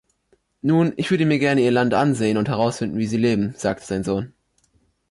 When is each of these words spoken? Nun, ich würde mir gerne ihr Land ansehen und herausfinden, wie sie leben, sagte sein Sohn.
Nun, 0.63 0.93
ich 0.97 1.11
würde 1.11 1.27
mir 1.27 1.37
gerne 1.37 1.61
ihr 1.61 1.69
Land 1.69 1.93
ansehen 1.93 2.37
und 2.37 2.49
herausfinden, 2.49 2.97
wie 2.97 3.05
sie 3.05 3.17
leben, 3.17 3.53
sagte 3.55 3.85
sein 3.85 4.03
Sohn. 4.03 4.33